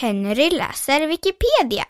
[0.00, 1.84] Henry läser Wikipedia.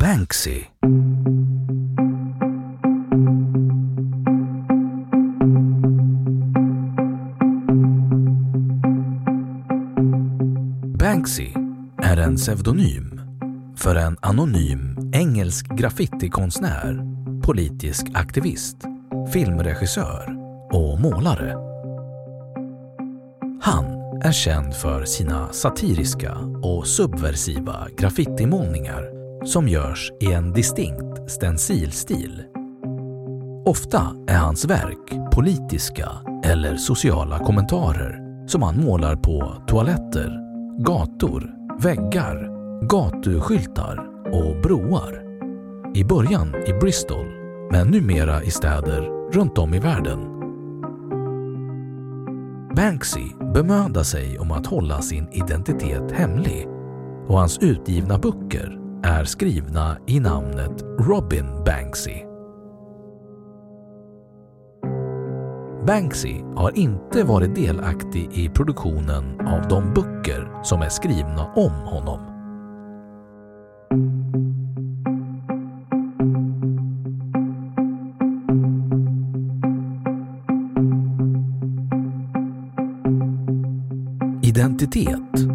[0.00, 0.64] Banksy.
[10.98, 11.52] Banksy
[12.02, 13.20] är en pseudonym
[13.76, 17.11] för en anonym engelsk graffitikonstnär,
[17.42, 18.76] politisk aktivist,
[19.32, 20.36] filmregissör
[20.72, 21.56] och målare.
[23.62, 23.84] Han
[24.24, 29.04] är känd för sina satiriska och subversiva graffitimålningar
[29.46, 32.42] som görs i en distinkt stencilstil.
[33.66, 36.08] Ofta är hans verk politiska
[36.44, 40.38] eller sociala kommentarer som han målar på toaletter,
[40.84, 41.50] gator,
[41.82, 42.48] väggar,
[42.88, 43.98] gatuskyltar
[44.32, 45.31] och broar.
[45.94, 47.26] I början i Bristol,
[47.70, 50.18] men numera i städer runt om i världen.
[52.76, 56.68] Banksy bemödar sig om att hålla sin identitet hemlig
[57.26, 62.16] och hans utgivna böcker är skrivna i namnet Robin Banksy.
[65.86, 72.32] Banksy har inte varit delaktig i produktionen av de böcker som är skrivna om honom.
[84.52, 85.46] Identitet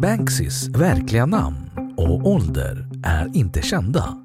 [0.00, 4.16] Banksys verkliga namn och ålder är inte kända,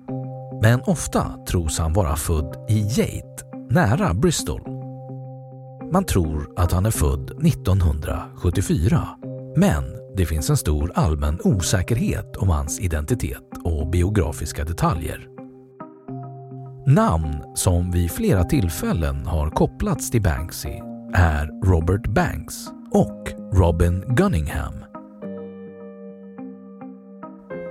[0.61, 4.61] men ofta tros han vara född i Yate, nära Bristol.
[5.91, 9.07] Man tror att han är född 1974,
[9.57, 9.83] men
[10.17, 15.27] det finns en stor allmän osäkerhet om hans identitet och biografiska detaljer.
[16.87, 24.73] Namn som vid flera tillfällen har kopplats till Banksy är Robert Banks och Robin Gunningham.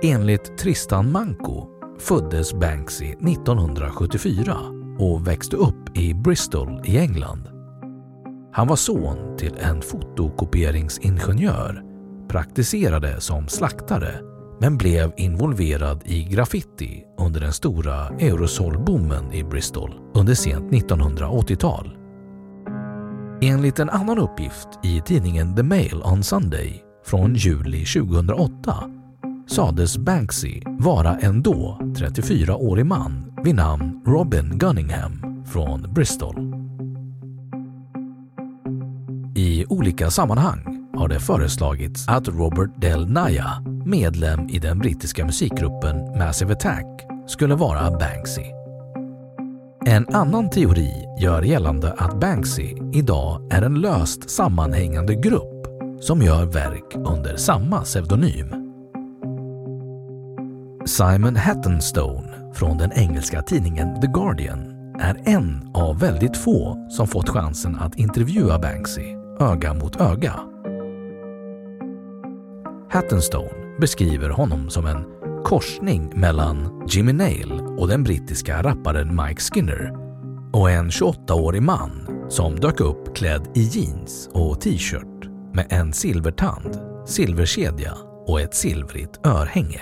[0.03, 1.67] Enligt Tristan Manko
[1.99, 4.57] föddes Banksy 1974
[4.99, 7.49] och växte upp i Bristol i England.
[8.53, 11.83] Han var son till en fotokopieringsingenjör,
[12.29, 14.19] praktiserade som slaktare
[14.59, 22.00] men blev involverad i graffiti under den stora Eurosol-boomen i Bristol under sent 1980-tal.
[23.43, 28.75] Enligt en annan uppgift i tidningen The Mail on Sunday från juli 2008
[29.47, 36.35] sades Banksy vara en då 34-årig man vid namn Robin Gunningham från Bristol.
[39.35, 43.51] I olika sammanhang har det föreslagits att Robert Del Naya,
[43.85, 46.85] medlem i den brittiska musikgruppen Massive Attack,
[47.27, 48.60] skulle vara Banksy.
[49.85, 55.67] En annan teori gör gällande att Banksy idag är en löst sammanhängande grupp
[55.99, 58.47] som gör verk under samma pseudonym.
[60.85, 64.59] Simon Hattenstone från den engelska tidningen The Guardian
[64.99, 70.39] är en av väldigt få som fått chansen att intervjua Banksy öga mot öga.
[72.91, 79.91] Hattenstone beskriver honom som en korsning mellan Jimmy Nail och den brittiska rapparen Mike Skinner
[80.53, 81.91] och en 28-årig man
[82.29, 87.93] som dök upp klädd i jeans och t-shirt med en silvertand, silverkedja
[88.27, 89.81] och ett silvrigt örhänge.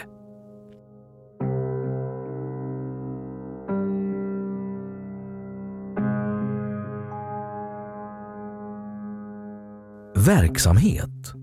[10.15, 11.38] Verksamhet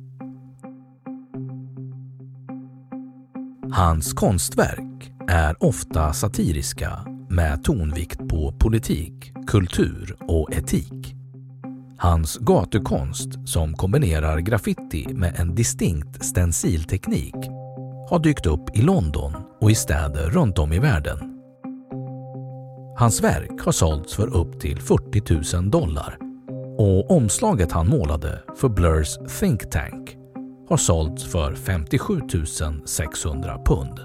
[3.77, 6.91] Hans konstverk är ofta satiriska
[7.29, 11.15] med tonvikt på politik, kultur och etik.
[11.99, 17.35] Hans gatukonst, som kombinerar graffiti med en distinkt stencilteknik,
[18.11, 21.19] har dykt upp i London och i städer runt om i världen.
[22.99, 26.19] Hans verk har sålts för upp till 40 000 dollar
[26.79, 30.16] och omslaget han målade för Blurs Think Tank
[30.69, 32.21] har sålts för 57
[32.85, 34.01] 600 pund.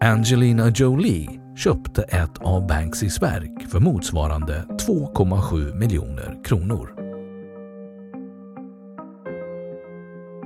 [0.00, 6.94] Angelina Jolie köpte ett av Banksys verk för motsvarande 2,7 miljoner kronor.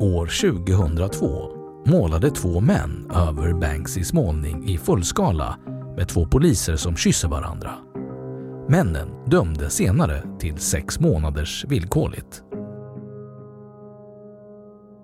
[0.01, 1.51] År 2002
[1.87, 5.59] målade två män över Banksys målning i fullskala
[5.97, 7.71] med två poliser som kysser varandra.
[8.69, 12.43] Männen dömdes senare till sex månaders villkorligt.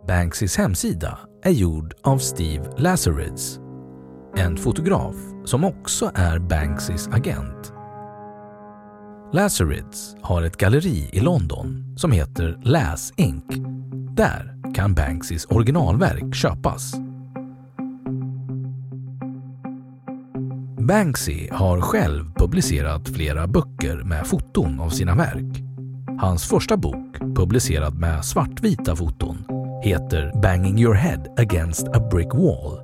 [0.06, 3.60] Banksys hemsida är gjord av Steve Lazarids,
[4.36, 5.14] en fotograf
[5.44, 7.72] som också är Banksys agent.
[9.32, 13.44] Lazarids har ett galleri i London som heter Las Inc.
[14.16, 16.94] Där kan Banksys originalverk köpas.
[20.80, 25.62] Banksy har själv publicerat flera böcker med foton av sina verk.
[26.20, 29.55] Hans första bok, publicerad med svartvita foton,
[29.86, 32.80] heter Banging your head against a brick wall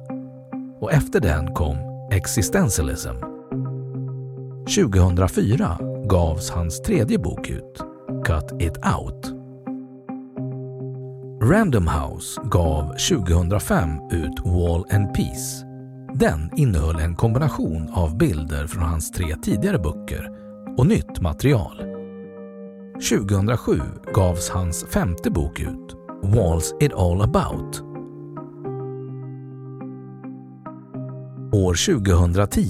[0.81, 1.76] och efter den kom
[2.12, 3.14] Existentialism.
[4.76, 5.78] 2004
[6.08, 7.82] gavs hans tredje bok ut,
[8.25, 9.32] Cut It Out.
[11.43, 15.66] Random House gav 2005 ut Wall and Peace.
[16.14, 20.31] Den innehöll en kombination av bilder från hans tre tidigare böcker
[20.78, 21.82] och nytt material.
[23.10, 23.81] 2007
[24.14, 27.83] gavs hans femte bok ut, Walls It All About?
[31.53, 32.63] År 2010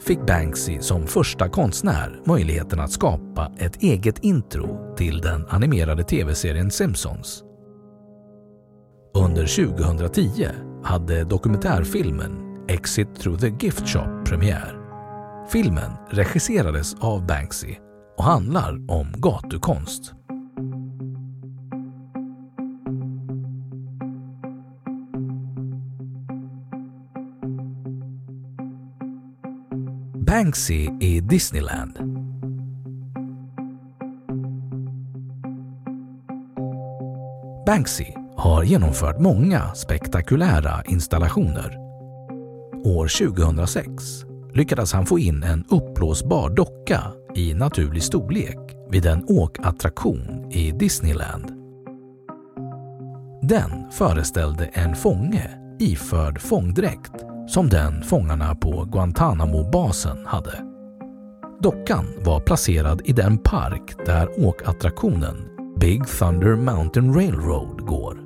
[0.00, 6.70] fick Banksy som första konstnär möjligheten att skapa ett eget intro till den animerade tv-serien
[6.70, 7.44] Simpsons.
[9.14, 10.48] Under 2010
[10.84, 12.32] hade dokumentärfilmen
[12.68, 14.78] Exit through the Gift Shop premiär.
[15.52, 17.76] Filmen regisserades av Banksy
[18.16, 20.12] och handlar om gatukonst.
[30.36, 31.98] Banksy i Disneyland.
[37.66, 38.04] Banksy
[38.36, 41.76] har genomfört många spektakulära installationer.
[42.84, 44.24] År 2006
[44.54, 47.02] lyckades han få in en uppblåsbar docka
[47.34, 48.58] i naturlig storlek
[48.90, 51.52] vid en åkattraktion i Disneyland.
[53.42, 60.64] Den föreställde en fånge iförd fångdräkt som den fångarna på Guantanamo-basen hade.
[61.60, 65.36] Dockan var placerad i den park där åkattraktionen
[65.80, 68.18] Big Thunder Mountain Railroad går.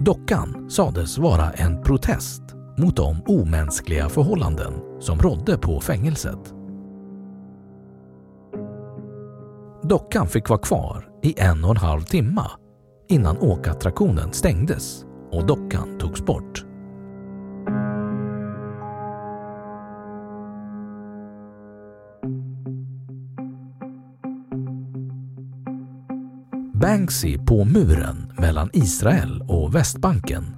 [0.00, 2.42] Dockan sades vara en protest
[2.78, 6.54] mot de omänskliga förhållanden som rådde på fängelset.
[9.82, 12.44] Dockan fick vara kvar i en och en halv timme
[13.08, 16.67] innan åkattraktionen stängdes och dockan togs bort.
[26.80, 30.56] Banksy på muren mellan Israel och Västbanken.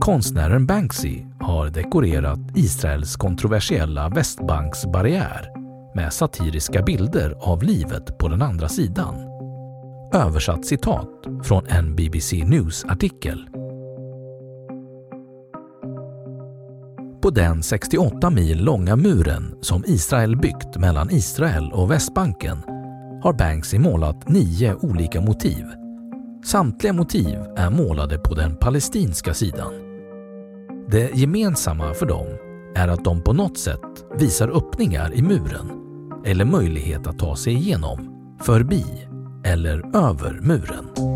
[0.00, 5.50] Konstnären Banksy har dekorerat Israels kontroversiella Västbanksbarriär
[5.94, 9.14] med satiriska bilder av livet på den andra sidan.
[10.12, 11.10] Översatt citat
[11.44, 13.48] från en BBC News-artikel
[17.26, 22.58] på den 68 mil långa muren som Israel byggt mellan Israel och Västbanken
[23.22, 25.64] har Banksy målat nio olika motiv.
[26.44, 29.72] Samtliga motiv är målade på den palestinska sidan.
[30.90, 32.26] Det gemensamma för dem
[32.74, 35.70] är att de på något sätt visar öppningar i muren
[36.24, 37.98] eller möjlighet att ta sig igenom,
[38.42, 38.84] förbi
[39.44, 41.15] eller över muren.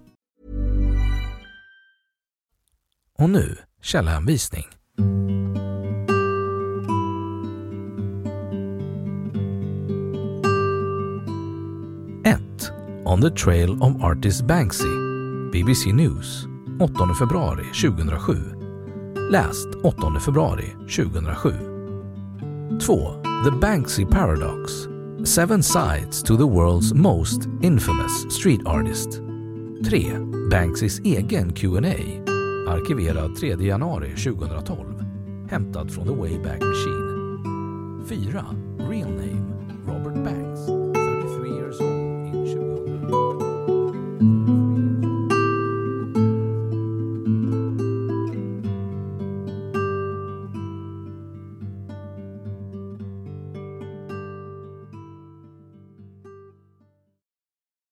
[3.19, 4.65] Och nu källhänvisning.
[13.11, 14.87] On the Trail of Artist Banksy,
[15.51, 16.47] BBC News,
[16.79, 18.55] 8 februari 2007.
[19.29, 21.53] Läst 8 februari 2007.
[22.79, 23.21] 2.
[23.43, 24.87] The Banksy Paradox.
[25.25, 29.09] Seven sides to the world's most infamous street artist.
[29.85, 30.05] 3.
[30.49, 32.20] Banksys egen Q&A
[32.71, 35.05] Arkiverad 3 januari 2012.
[35.49, 37.11] Hämtad från The Wayback Machine.
[38.07, 38.45] 4.
[38.89, 39.53] Real Name
[39.87, 40.50] Robert Banks